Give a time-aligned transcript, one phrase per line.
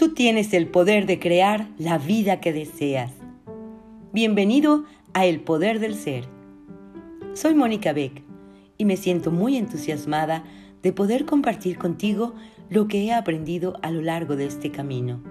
[0.00, 3.12] Tú tienes el poder de crear la vida que deseas.
[4.14, 6.24] Bienvenido a El Poder del Ser.
[7.34, 8.22] Soy Mónica Beck
[8.78, 10.42] y me siento muy entusiasmada
[10.82, 12.34] de poder compartir contigo
[12.70, 15.22] lo que he aprendido a lo largo de este camino.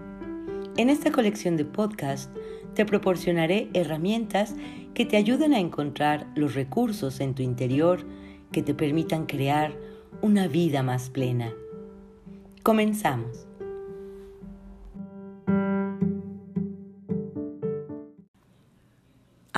[0.78, 2.32] En esta colección de podcast
[2.76, 4.54] te proporcionaré herramientas
[4.94, 8.06] que te ayuden a encontrar los recursos en tu interior
[8.52, 9.74] que te permitan crear
[10.22, 11.56] una vida más plena.
[12.62, 13.49] Comenzamos.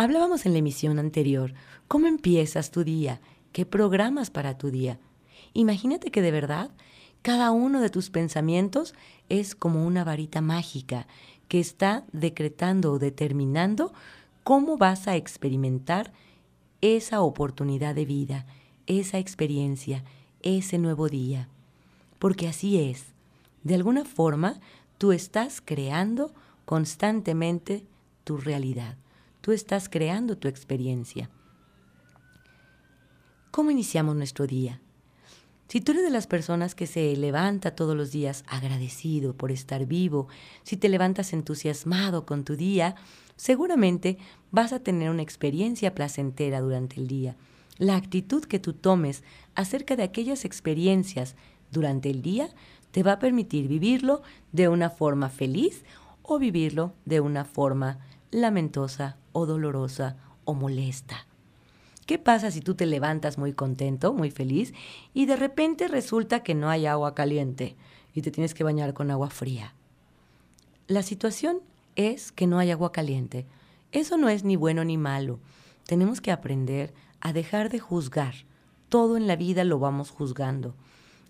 [0.01, 1.53] Hablábamos en la emisión anterior
[1.87, 4.97] cómo empiezas tu día, qué programas para tu día.
[5.53, 6.71] Imagínate que de verdad
[7.21, 8.95] cada uno de tus pensamientos
[9.29, 11.05] es como una varita mágica
[11.47, 13.93] que está decretando o determinando
[14.43, 16.11] cómo vas a experimentar
[16.81, 18.47] esa oportunidad de vida,
[18.87, 20.03] esa experiencia,
[20.41, 21.47] ese nuevo día.
[22.17, 23.05] Porque así es.
[23.63, 24.61] De alguna forma,
[24.97, 26.33] tú estás creando
[26.65, 27.85] constantemente
[28.23, 28.98] tu realidad.
[29.41, 31.31] Tú estás creando tu experiencia.
[33.49, 34.81] ¿Cómo iniciamos nuestro día?
[35.67, 39.87] Si tú eres de las personas que se levanta todos los días agradecido por estar
[39.87, 40.27] vivo,
[40.61, 42.95] si te levantas entusiasmado con tu día,
[43.35, 44.20] seguramente
[44.51, 47.35] vas a tener una experiencia placentera durante el día.
[47.79, 49.23] La actitud que tú tomes
[49.55, 51.35] acerca de aquellas experiencias
[51.71, 52.49] durante el día
[52.91, 55.83] te va a permitir vivirlo de una forma feliz
[56.21, 57.98] o vivirlo de una forma
[58.32, 61.27] lamentosa o dolorosa o molesta.
[62.05, 64.73] ¿Qué pasa si tú te levantas muy contento, muy feliz,
[65.13, 67.75] y de repente resulta que no hay agua caliente
[68.13, 69.73] y te tienes que bañar con agua fría?
[70.88, 71.59] La situación
[71.96, 73.46] es que no hay agua caliente.
[73.91, 75.40] Eso no es ni bueno ni malo.
[75.85, 78.34] Tenemos que aprender a dejar de juzgar.
[78.90, 80.75] Todo en la vida lo vamos juzgando.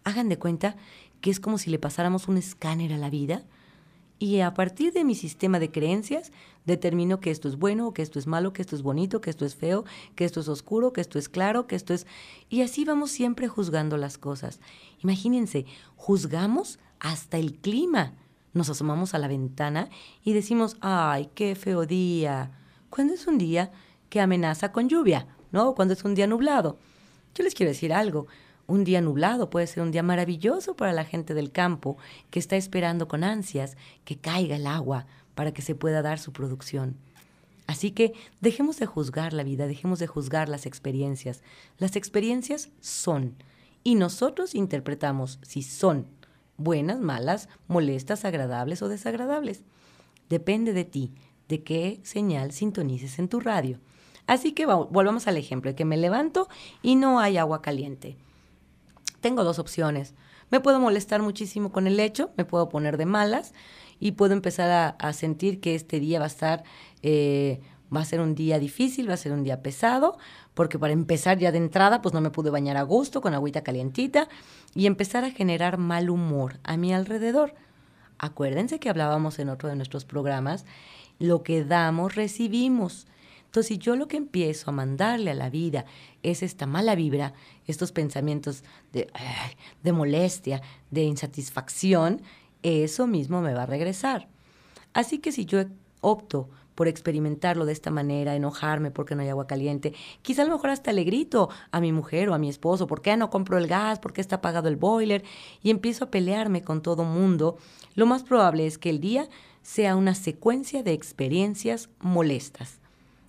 [0.04, 0.76] Hagan de cuenta
[1.20, 3.44] que es como si le pasáramos un escáner a la vida
[4.22, 6.32] y a partir de mi sistema de creencias
[6.64, 9.46] determino que esto es bueno, que esto es malo, que esto es bonito, que esto
[9.46, 9.84] es feo,
[10.16, 12.06] que esto es oscuro, que esto es claro, que esto es...
[12.48, 14.60] Y así vamos siempre juzgando las cosas.
[15.00, 15.66] Imagínense,
[15.96, 18.14] juzgamos hasta el clima.
[18.54, 19.90] Nos asomamos a la ventana
[20.24, 22.52] y decimos, ay, qué feo día.
[22.92, 23.72] Cuando es un día
[24.10, 25.74] que amenaza con lluvia, ¿no?
[25.74, 26.78] Cuando es un día nublado.
[27.34, 28.28] Yo les quiero decir algo
[28.68, 31.98] un día nublado puede ser un día maravilloso para la gente del campo
[32.30, 35.06] que está esperando con ansias que caiga el agua
[35.36, 36.98] para que se pueda dar su producción.
[37.68, 41.42] Así que dejemos de juzgar la vida, dejemos de juzgar las experiencias.
[41.78, 43.36] Las experiencias son
[43.84, 46.08] y nosotros interpretamos si son
[46.58, 49.64] buenas, malas, molestas, agradables o desagradables.
[50.30, 51.14] Depende de ti,
[51.48, 53.80] de qué señal sintonices en tu radio.
[54.28, 56.48] Así que volvamos al ejemplo de que me levanto
[56.82, 58.18] y no hay agua caliente
[59.22, 60.14] tengo dos opciones.
[60.50, 63.54] Me puedo molestar muchísimo con el hecho, me puedo poner de malas
[64.00, 66.64] y puedo empezar a, sentir que este día va a estar,
[67.04, 67.62] eh,
[67.96, 70.18] va a ser un día difícil, va a ser un día pesado,
[70.54, 73.62] porque para empezar ya de entrada, pues no me pude bañar a gusto con agüita
[73.62, 74.28] calientita
[74.76, 77.54] y empezar a generar mal humor a mi alrededor.
[78.18, 80.66] Acuérdense que hablábamos en otro de nuestros programas,
[81.20, 83.08] lo que damos, recibimos.
[83.52, 85.84] Entonces, si yo lo que empiezo a mandarle a la vida
[86.24, 87.34] es esta mala vibra,
[87.68, 88.64] estos pensamientos
[88.94, 89.12] de,
[89.84, 92.22] de molestia, de insatisfacción,
[92.64, 94.30] eso mismo me va a regresar.
[94.94, 95.66] Así que si yo
[96.00, 100.54] opto por experimentarlo de esta manera, enojarme porque no hay agua caliente, quizá a lo
[100.54, 103.58] mejor hasta le grito a mi mujer o a mi esposo, ¿por qué no compro
[103.58, 104.00] el gas?
[104.00, 105.26] ¿Por qué está apagado el boiler?
[105.62, 107.58] Y empiezo a pelearme con todo mundo,
[107.96, 109.28] lo más probable es que el día
[109.62, 112.81] sea una secuencia de experiencias molestas.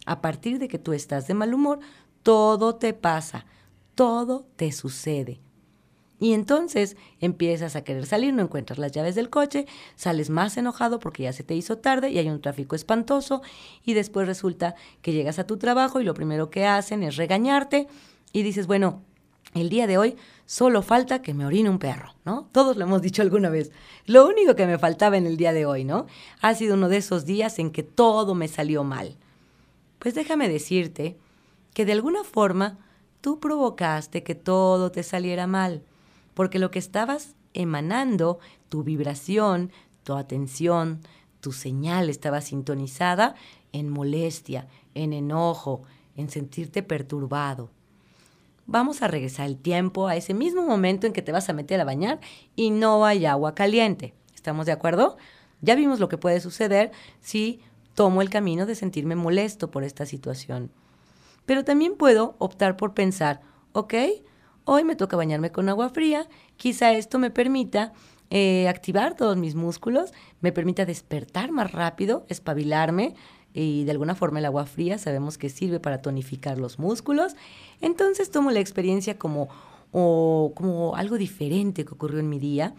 [0.06, 1.80] A partir de que tú estás de mal humor,
[2.22, 3.46] todo te pasa,
[3.94, 5.40] todo te sucede.
[6.22, 11.00] Y entonces empiezas a querer salir, no encuentras las llaves del coche, sales más enojado
[11.00, 13.42] porque ya se te hizo tarde y hay un tráfico espantoso
[13.84, 17.88] y después resulta que llegas a tu trabajo y lo primero que hacen es regañarte
[18.32, 19.02] y dices, bueno,
[19.54, 22.48] el día de hoy solo falta que me orine un perro, ¿no?
[22.52, 23.72] Todos lo hemos dicho alguna vez.
[24.06, 26.06] Lo único que me faltaba en el día de hoy, ¿no?
[26.40, 29.16] Ha sido uno de esos días en que todo me salió mal.
[30.02, 31.16] Pues déjame decirte
[31.75, 32.76] que de alguna forma
[33.20, 35.84] tú provocaste que todo te saliera mal,
[36.34, 39.70] porque lo que estabas emanando, tu vibración,
[40.02, 41.02] tu atención,
[41.40, 43.37] tu señal estaba sintonizada
[43.70, 45.84] en molestia, en enojo,
[46.16, 47.70] en sentirte perturbado.
[48.66, 51.81] Vamos a regresar el tiempo a ese mismo momento en que te vas a meter
[51.81, 52.19] a bañar
[52.56, 54.14] y no hay agua caliente.
[54.34, 55.16] ¿Estamos de acuerdo?
[55.60, 56.90] Ya vimos lo que puede suceder
[57.20, 57.60] si
[57.94, 60.70] tomo el camino de sentirme molesto por esta situación.
[61.46, 63.40] Pero también puedo optar por pensar,
[63.72, 63.94] ok,
[64.64, 67.92] hoy me toca bañarme con agua fría, quizá esto me permita
[68.30, 73.14] eh, activar todos mis músculos, me permita despertar más rápido, espabilarme
[73.52, 77.36] y de alguna forma el agua fría sabemos que sirve para tonificar los músculos.
[77.80, 79.48] Entonces tomo la experiencia como,
[79.90, 82.74] como algo diferente que ocurrió en mi día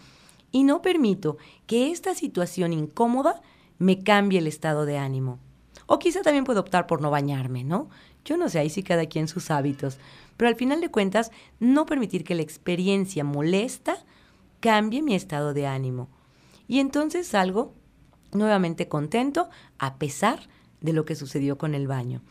[0.51, 1.37] y no permito
[1.67, 3.41] que esta situación incómoda
[3.79, 5.39] me cambie el estado de ánimo.
[5.85, 7.89] O quizá también puedo optar por no bañarme, ¿no?
[8.25, 9.97] Yo no sé, ahí sí cada quien sus hábitos.
[10.37, 13.97] Pero al final de cuentas, no permitir que la experiencia molesta
[14.59, 16.09] cambie mi estado de ánimo.
[16.67, 17.73] Y entonces salgo
[18.31, 20.47] nuevamente contento a pesar
[20.81, 22.21] de lo que sucedió con el baño.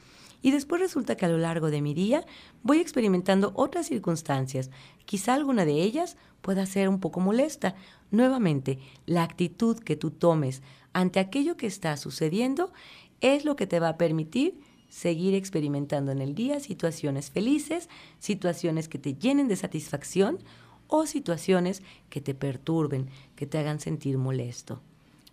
[0.40, 2.24] Y después resulta que a lo largo de mi día
[2.62, 4.70] voy experimentando otras circunstancias.
[5.04, 7.76] Quizá alguna de ellas pueda ser un poco molesta.
[8.10, 10.62] Nuevamente, la actitud que tú tomes
[10.92, 12.72] ante aquello que está sucediendo
[13.20, 18.88] es lo que te va a permitir seguir experimentando en el día situaciones felices, situaciones
[18.88, 20.38] que te llenen de satisfacción
[20.86, 24.82] o situaciones que te perturben, que te hagan sentir molesto.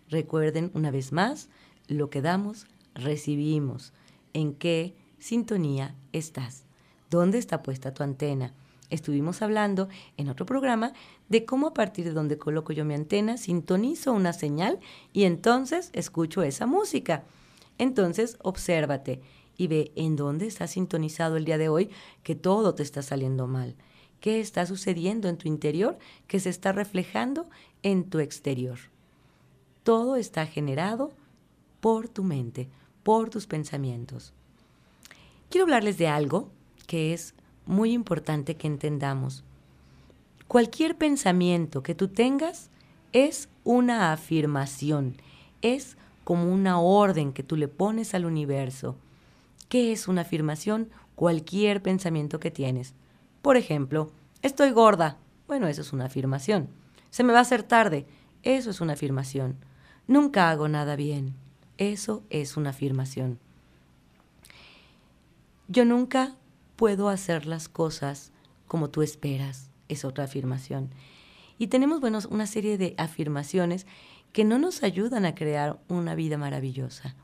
[0.08, 1.50] Recuerden una vez más,
[1.88, 3.92] lo que damos, recibimos.
[4.32, 6.64] ¿En qué sintonía estás?
[7.10, 8.54] ¿Dónde está puesta tu antena?
[8.90, 10.92] Estuvimos hablando en otro programa
[11.28, 14.80] de cómo a partir de donde coloco yo mi antena sintonizo una señal
[15.12, 17.24] y entonces escucho esa música.
[17.78, 19.22] Entonces, obsérvate
[19.56, 21.90] y ve en dónde estás sintonizado el día de hoy
[22.22, 23.76] que todo te está saliendo mal.
[24.20, 27.48] ¿Qué está sucediendo en tu interior que se está reflejando
[27.82, 28.78] en tu exterior?
[29.82, 31.12] Todo está generado
[31.80, 32.68] por tu mente,
[33.02, 34.34] por tus pensamientos.
[35.48, 36.50] Quiero hablarles de algo
[36.86, 37.34] que es
[37.66, 39.44] muy importante que entendamos.
[40.48, 42.70] Cualquier pensamiento que tú tengas
[43.12, 45.16] es una afirmación,
[45.62, 48.96] es como una orden que tú le pones al universo.
[49.68, 50.88] ¿Qué es una afirmación?
[51.14, 52.94] Cualquier pensamiento que tienes.
[53.42, 54.10] Por ejemplo,
[54.42, 55.16] estoy gorda.
[55.46, 56.68] Bueno, eso es una afirmación.
[57.10, 58.06] Se me va a hacer tarde.
[58.42, 59.56] Eso es una afirmación.
[60.06, 61.34] Nunca hago nada bien.
[61.78, 63.38] Eso es una afirmación.
[65.68, 66.34] Yo nunca
[66.80, 68.32] puedo hacer las cosas
[68.66, 69.68] como tú esperas.
[69.90, 70.88] Es otra afirmación.
[71.58, 73.86] Y tenemos, bueno, una serie de afirmaciones
[74.32, 77.16] que no nos ayudan a crear una vida maravillosa.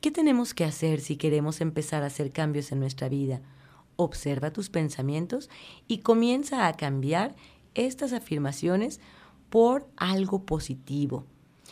[0.00, 3.42] ¿Qué tenemos que hacer si queremos empezar a hacer cambios en nuestra vida?
[3.96, 5.50] Observa tus pensamientos
[5.86, 7.36] y comienza a cambiar
[7.74, 8.98] estas afirmaciones
[9.50, 11.26] por algo positivo.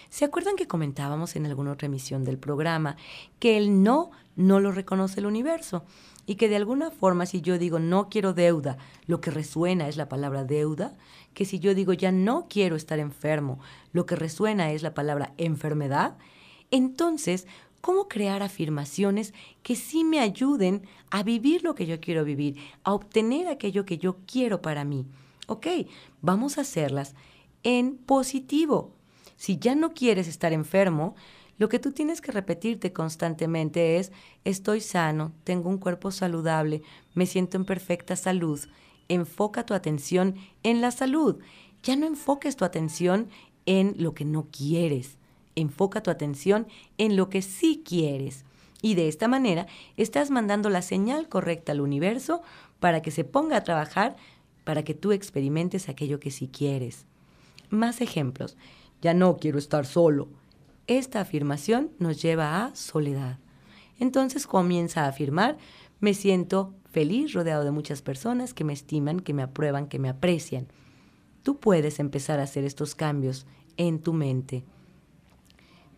[0.09, 2.97] ¿Se acuerdan que comentábamos en alguna otra emisión del programa
[3.39, 5.85] que el no no lo reconoce el universo?
[6.27, 9.97] y que de alguna forma si yo digo no quiero deuda, lo que resuena es
[9.97, 10.97] la palabra deuda,
[11.35, 13.61] que si yo digo ya no quiero estar enfermo,
[13.93, 16.19] lo que resuena es la palabra enfermedad,
[16.71, 17.47] entonces,
[17.81, 19.33] ¿cómo crear afirmaciones
[19.63, 23.99] que sí me ayuden a vivir lo que yo quiero vivir, a obtener aquello que
[23.99, 25.07] yo quiero para mí?
[25.47, 25.67] Ok,
[26.23, 27.15] vamos a hacerlas
[27.63, 28.93] en positivo.
[29.37, 31.15] Si ya no quieres estar enfermo,
[31.59, 34.13] lo que tú tienes que repetirte constantemente es,
[34.45, 36.83] estoy sano, tengo un cuerpo saludable,
[37.15, 38.61] me siento en perfecta salud.
[39.09, 41.39] Enfoca tu atención en la salud.
[41.83, 43.29] Ya no enfoques tu atención
[43.65, 45.19] en lo que no quieres.
[45.55, 46.67] Enfoca tu atención
[46.99, 48.45] en lo que sí quieres.
[48.83, 49.67] Y de esta manera
[49.97, 52.43] estás mandando la señal correcta al universo
[52.81, 54.17] para que se ponga a trabajar
[54.65, 57.07] para que tú experimentes aquello que sí quieres.
[57.71, 58.57] Más ejemplos.
[59.03, 60.29] Ya no quiero estar solo.
[60.87, 63.39] Esta afirmación nos lleva a soledad.
[63.99, 65.57] Entonces comienza a afirmar,
[66.01, 70.09] me siento feliz rodeado de muchas personas que me estiman, que me aprueban, que me
[70.09, 70.67] aprecian.
[71.43, 74.65] Tú puedes empezar a hacer estos cambios en tu mente.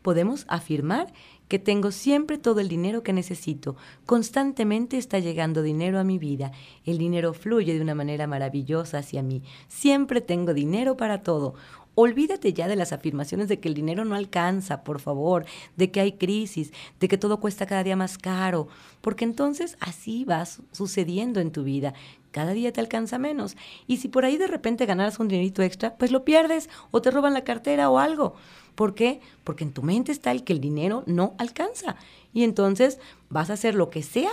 [0.02, 1.12] Podemos afirmar
[1.48, 3.76] que tengo siempre todo el dinero que necesito.
[4.06, 6.52] Constantemente está llegando dinero a mi vida.
[6.84, 9.42] El dinero fluye de una manera maravillosa hacia mí.
[9.66, 11.54] Siempre tengo dinero para todo.
[12.00, 15.98] Olvídate ya de las afirmaciones de que el dinero no alcanza, por favor, de que
[15.98, 18.68] hay crisis, de que todo cuesta cada día más caro,
[19.00, 21.94] porque entonces así va sucediendo en tu vida.
[22.30, 23.56] Cada día te alcanza menos.
[23.88, 27.10] Y si por ahí de repente ganaras un dinerito extra, pues lo pierdes o te
[27.10, 28.36] roban la cartera o algo.
[28.76, 29.20] ¿Por qué?
[29.42, 31.96] Porque en tu mente está el que el dinero no alcanza.
[32.32, 34.30] Y entonces vas a hacer lo que sea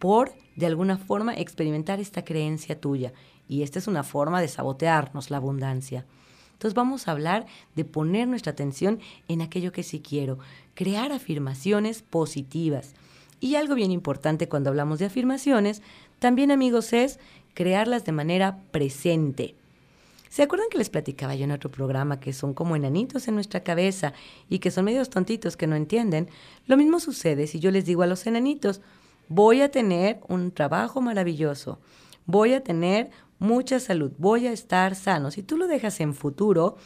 [0.00, 3.12] por, de alguna forma, experimentar esta creencia tuya.
[3.48, 6.06] Y esta es una forma de sabotearnos la abundancia.
[6.54, 7.46] Entonces vamos a hablar
[7.76, 10.38] de poner nuestra atención en aquello que sí quiero,
[10.74, 12.94] crear afirmaciones positivas.
[13.40, 15.82] Y algo bien importante cuando hablamos de afirmaciones,
[16.18, 17.20] también amigos, es
[17.52, 19.54] crearlas de manera presente.
[20.30, 23.62] ¿Se acuerdan que les platicaba yo en otro programa que son como enanitos en nuestra
[23.62, 24.14] cabeza
[24.48, 26.28] y que son medios tontitos que no entienden?
[26.66, 28.80] Lo mismo sucede si yo les digo a los enanitos,
[29.28, 31.78] voy a tener un trabajo maravilloso,
[32.26, 33.10] voy a tener
[33.44, 35.30] mucha salud, voy a estar sano.
[35.30, 36.76] Si tú lo dejas en futuro,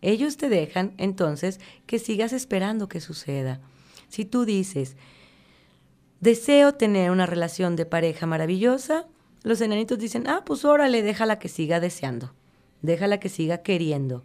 [0.00, 3.60] ellos te dejan entonces que sigas esperando que suceda.
[4.08, 4.96] Si tú dices,
[6.20, 9.06] deseo tener una relación de pareja maravillosa,
[9.42, 12.32] los enanitos dicen, ah, pues órale, déjala que siga deseando,
[12.80, 14.24] déjala que siga queriendo.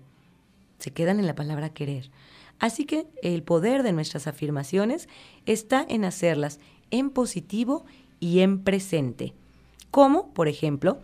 [0.78, 2.12] Se quedan en la palabra querer.
[2.60, 5.10] Así que el poder de nuestras afirmaciones
[5.46, 6.60] está en hacerlas
[6.92, 7.86] en positivo
[8.20, 9.34] y en presente.
[9.92, 11.02] Como, por ejemplo,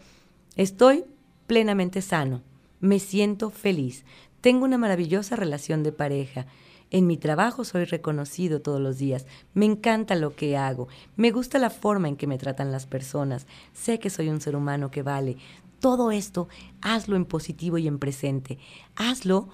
[0.55, 1.05] estoy
[1.47, 2.41] plenamente sano,
[2.79, 4.05] me siento feliz,
[4.41, 6.47] tengo una maravillosa relación de pareja,
[6.91, 11.57] en mi trabajo soy reconocido todos los días, me encanta lo que hago, me gusta
[11.59, 15.01] la forma en que me tratan las personas, sé que soy un ser humano que
[15.01, 15.37] vale.
[15.79, 16.47] Todo esto
[16.81, 18.59] hazlo en positivo y en presente.
[18.95, 19.49] Hazlo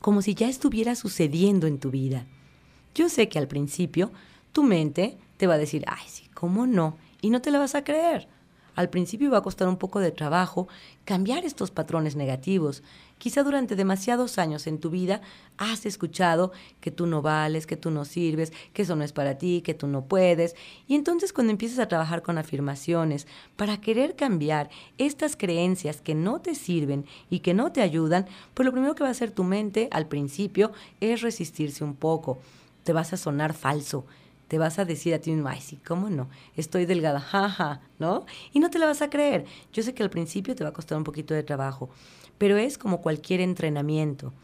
[0.00, 2.26] como si ya estuviera sucediendo en tu vida.
[2.94, 4.10] Yo sé que al principio
[4.52, 6.96] tu mente te va a decir, ay, sí, ¿cómo no?
[7.20, 8.28] Y no te la vas a creer.
[8.74, 10.66] Al principio va a costar un poco de trabajo
[11.04, 12.82] cambiar estos patrones negativos.
[13.18, 15.20] Quizá durante demasiados años en tu vida
[15.58, 19.36] has escuchado que tú no vales, que tú no sirves, que eso no es para
[19.36, 20.56] ti, que tú no puedes.
[20.88, 23.26] Y entonces cuando empiezas a trabajar con afirmaciones
[23.56, 28.64] para querer cambiar estas creencias que no te sirven y que no te ayudan, pues
[28.64, 32.38] lo primero que va a hacer tu mente al principio es resistirse un poco.
[32.84, 34.04] Te vas a sonar falso
[34.52, 36.28] te vas a decir a ti mismo, ay, sí, ¿cómo no?
[36.56, 38.26] Estoy delgada, jaja, ¿no?
[38.52, 39.46] Y no te la vas a creer.
[39.72, 41.88] Yo sé que al principio te va a costar un poquito de trabajo,
[42.36, 44.34] pero es como cualquier entrenamiento.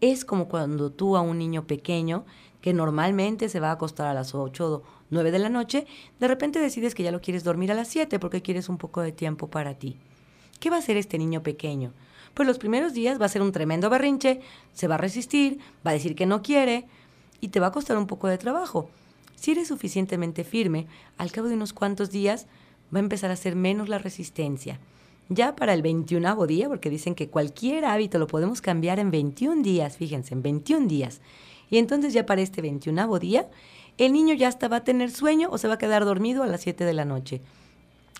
[0.00, 2.24] Es como cuando tú a un niño pequeño,
[2.60, 5.88] que normalmente se va a acostar a las 8 o 9 de la noche,
[6.20, 9.00] de repente decides que ya lo quieres dormir a las 7 porque quieres un poco
[9.00, 9.96] de tiempo para ti.
[10.60, 11.92] ¿Qué va a hacer este niño pequeño?
[12.34, 14.42] Pues los primeros días va a ser un tremendo berrinche,
[14.72, 16.86] se va a resistir, va a decir que no quiere
[17.40, 18.88] y te va a costar un poco de trabajo.
[19.36, 20.86] Si eres suficientemente firme,
[21.18, 22.46] al cabo de unos cuantos días
[22.92, 24.80] va a empezar a ser menos la resistencia.
[25.28, 29.62] Ya para el 21 día, porque dicen que cualquier hábito lo podemos cambiar en 21
[29.62, 31.20] días, fíjense, en 21 días.
[31.70, 33.48] Y entonces ya para este 21 día,
[33.98, 36.46] el niño ya hasta va a tener sueño o se va a quedar dormido a
[36.46, 37.42] las 7 de la noche.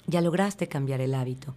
[0.07, 1.55] Ya lograste cambiar el hábito.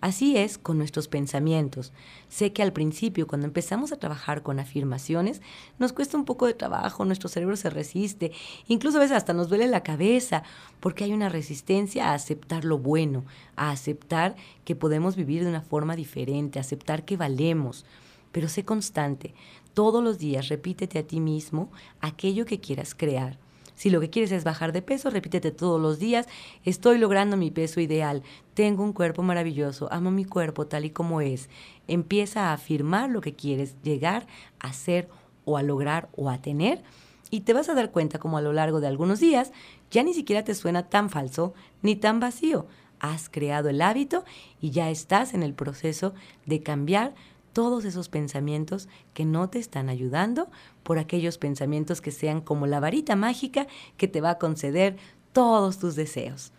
[0.00, 1.92] Así es con nuestros pensamientos.
[2.30, 5.42] Sé que al principio, cuando empezamos a trabajar con afirmaciones,
[5.78, 8.32] nos cuesta un poco de trabajo, nuestro cerebro se resiste,
[8.66, 10.42] incluso a veces hasta nos duele la cabeza,
[10.80, 13.24] porque hay una resistencia a aceptar lo bueno,
[13.56, 17.84] a aceptar que podemos vivir de una forma diferente, a aceptar que valemos.
[18.32, 19.34] Pero sé constante.
[19.74, 23.38] Todos los días repítete a ti mismo aquello que quieras crear.
[23.80, 26.28] Si lo que quieres es bajar de peso, repítete todos los días,
[26.66, 28.22] estoy logrando mi peso ideal,
[28.52, 31.48] tengo un cuerpo maravilloso, amo mi cuerpo tal y como es.
[31.88, 34.26] Empieza a afirmar lo que quieres llegar
[34.58, 35.08] a ser
[35.46, 36.82] o a lograr o a tener
[37.30, 39.50] y te vas a dar cuenta como a lo largo de algunos días
[39.90, 42.66] ya ni siquiera te suena tan falso ni tan vacío.
[42.98, 44.24] Has creado el hábito
[44.60, 46.12] y ya estás en el proceso
[46.44, 47.14] de cambiar
[47.52, 50.48] todos esos pensamientos que no te están ayudando
[50.82, 53.66] por aquellos pensamientos que sean como la varita mágica
[53.96, 54.96] que te va a conceder
[55.32, 56.52] todos tus deseos.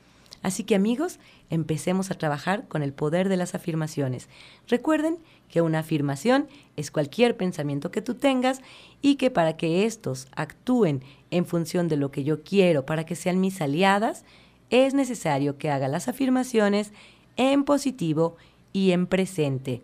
[0.43, 1.19] Así que amigos,
[1.49, 4.27] empecemos a trabajar con el poder de las afirmaciones.
[4.67, 5.19] Recuerden
[5.49, 8.61] que una afirmación es cualquier pensamiento que tú tengas
[9.01, 13.15] y que para que estos actúen en función de lo que yo quiero, para que
[13.15, 14.25] sean mis aliadas,
[14.71, 16.91] es necesario que haga las afirmaciones
[17.35, 18.35] en positivo
[18.73, 19.81] y en presente.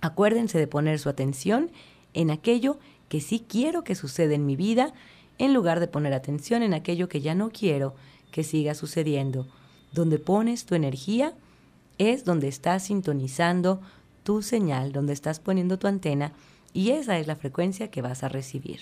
[0.00, 1.70] Acuérdense de poner su atención
[2.14, 2.78] en aquello
[3.08, 4.92] que sí quiero que suceda en mi vida,
[5.38, 7.94] en lugar de poner atención en aquello que ya no quiero
[8.30, 9.46] que siga sucediendo.
[9.92, 11.34] Donde pones tu energía
[11.96, 13.80] es donde estás sintonizando
[14.22, 16.32] tu señal, donde estás poniendo tu antena
[16.72, 18.80] y esa es la frecuencia que vas a recibir.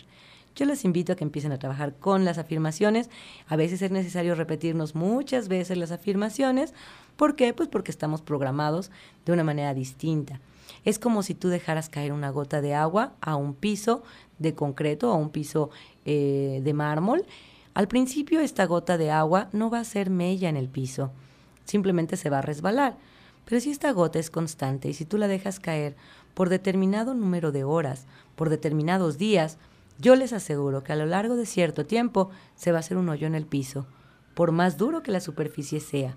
[0.57, 3.11] Yo les invito a que empiecen a trabajar con las afirmaciones.
[3.47, 6.73] A veces es necesario repetirnos muchas veces las afirmaciones.
[7.17, 7.53] ¿Por qué?
[7.53, 8.91] Pues porque estamos programados
[9.27, 10.41] de una manera distinta.
[10.85, 14.03] Es como si tú dejaras caer una gota de agua a un piso
[14.39, 15.69] de concreto, a un piso
[16.07, 17.27] eh, de mármol.
[17.75, 21.13] Al principio esta gota de agua no va a ser mella en el piso,
[21.67, 22.97] simplemente se va a resbalar.
[23.45, 25.95] Pero si esta gota es constante y si tú la dejas caer
[26.33, 29.59] por determinado número de horas, por determinados días,
[29.99, 33.09] yo les aseguro que a lo largo de cierto tiempo se va a hacer un
[33.09, 33.87] hoyo en el piso,
[34.35, 36.17] por más duro que la superficie sea.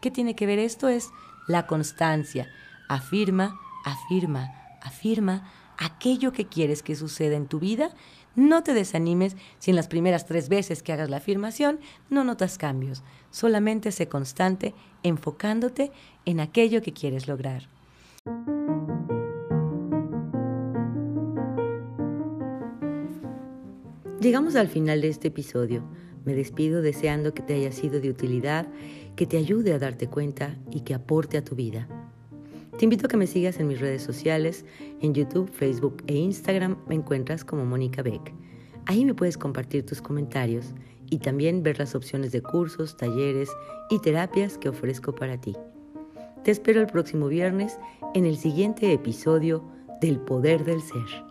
[0.00, 0.88] ¿Qué tiene que ver esto?
[0.88, 1.10] Es
[1.46, 2.48] la constancia.
[2.88, 4.50] Afirma, afirma,
[4.82, 7.90] afirma aquello que quieres que suceda en tu vida.
[8.34, 12.58] No te desanimes si en las primeras tres veces que hagas la afirmación no notas
[12.58, 13.02] cambios.
[13.30, 15.92] Solamente sé constante enfocándote
[16.24, 17.68] en aquello que quieres lograr.
[24.20, 25.82] Llegamos al final de este episodio.
[26.26, 28.68] Me despido deseando que te haya sido de utilidad,
[29.16, 31.88] que te ayude a darte cuenta y que aporte a tu vida.
[32.76, 34.66] Te invito a que me sigas en mis redes sociales,
[35.00, 38.34] en YouTube, Facebook e Instagram me encuentras como Mónica Beck.
[38.84, 40.74] Ahí me puedes compartir tus comentarios
[41.08, 43.48] y también ver las opciones de cursos, talleres
[43.88, 45.56] y terapias que ofrezco para ti.
[46.44, 47.78] Te espero el próximo viernes
[48.14, 49.64] en el siguiente episodio
[50.02, 51.29] del Poder del Ser.